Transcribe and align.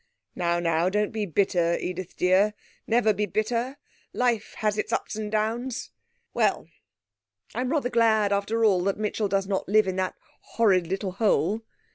'Now, 0.35 0.57
now, 0.59 0.89
don't 0.89 1.11
be 1.11 1.27
bitter, 1.27 1.77
Edith 1.77 2.17
dear 2.17 2.55
never 2.87 3.13
be 3.13 3.27
bitter 3.27 3.77
life 4.13 4.55
has 4.55 4.75
its 4.79 4.91
ups 4.91 5.15
and 5.15 5.31
downs.... 5.31 5.91
Well! 6.33 6.67
I'm 7.53 7.69
rather 7.69 7.91
glad, 7.91 8.33
after 8.33 8.65
all, 8.65 8.83
that 8.85 8.97
Mitchell 8.97 9.27
doesn't 9.27 9.69
live 9.69 9.87
in 9.87 9.97
that 9.97 10.15
horrid 10.55 10.87
little 10.87 11.11
hole.' 11.11 11.61